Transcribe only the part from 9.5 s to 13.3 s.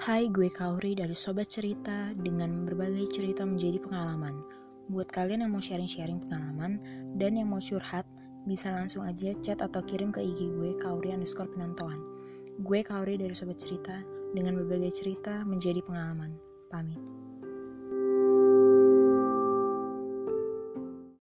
atau kirim ke IG gue Kauri underscore penonton. Gue Kauri